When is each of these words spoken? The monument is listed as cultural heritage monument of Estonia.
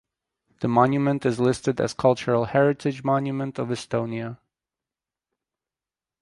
The 0.61 0.67
monument 0.67 1.27
is 1.27 1.39
listed 1.39 1.79
as 1.79 1.93
cultural 1.93 2.45
heritage 2.45 3.03
monument 3.03 3.59
of 3.59 3.67
Estonia. 3.67 4.37